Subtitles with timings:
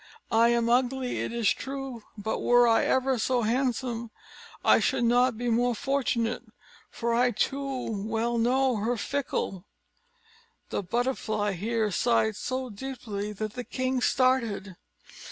[0.31, 4.09] I am ugly, it is true; but were I ever so handsome,
[4.65, 6.41] I should not be more fortunate,
[6.89, 9.67] for I too well know her fickle"
[10.71, 14.75] The butterfly here sighed so deeply, that the king started.